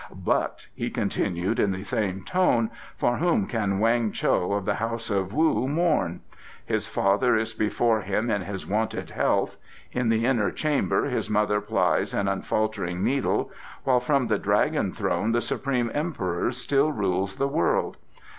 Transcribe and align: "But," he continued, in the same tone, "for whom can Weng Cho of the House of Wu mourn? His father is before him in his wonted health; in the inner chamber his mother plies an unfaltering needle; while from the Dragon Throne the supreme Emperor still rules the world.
"But," 0.25 0.65
he 0.73 0.89
continued, 0.89 1.59
in 1.59 1.69
the 1.73 1.83
same 1.83 2.23
tone, 2.23 2.71
"for 2.97 3.17
whom 3.17 3.45
can 3.45 3.77
Weng 3.79 4.11
Cho 4.11 4.53
of 4.53 4.65
the 4.65 4.73
House 4.73 5.11
of 5.11 5.31
Wu 5.31 5.67
mourn? 5.67 6.21
His 6.65 6.87
father 6.87 7.37
is 7.37 7.53
before 7.53 8.01
him 8.01 8.31
in 8.31 8.41
his 8.41 8.65
wonted 8.65 9.11
health; 9.11 9.57
in 9.91 10.09
the 10.09 10.25
inner 10.25 10.49
chamber 10.49 11.05
his 11.05 11.29
mother 11.29 11.61
plies 11.61 12.15
an 12.15 12.27
unfaltering 12.27 13.03
needle; 13.03 13.51
while 13.83 13.99
from 13.99 14.25
the 14.25 14.39
Dragon 14.39 14.91
Throne 14.91 15.33
the 15.33 15.39
supreme 15.41 15.91
Emperor 15.93 16.51
still 16.51 16.91
rules 16.91 17.35
the 17.35 17.47
world. 17.47 17.97